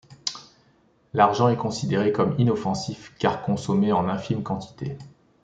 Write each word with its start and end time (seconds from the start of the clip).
L'argent 1.13 1.49
est 1.49 1.57
considéré 1.57 2.11
comme 2.11 2.33
inoffensif 2.39 3.13
car 3.19 3.43
consommé 3.43 3.91
en 3.91 4.09
infime 4.09 4.41
quantité. 4.41 4.97